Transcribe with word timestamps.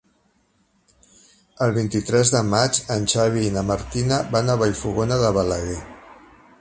El 1.65 1.73
vint-i-tres 1.75 2.31
de 2.37 2.41
maig 2.53 2.79
en 2.95 3.05
Xavi 3.13 3.45
i 3.49 3.53
na 3.59 3.65
Martina 3.71 4.19
van 4.35 4.51
a 4.51 4.57
Vallfogona 4.63 5.21
de 5.27 5.31
Balaguer. 5.41 5.81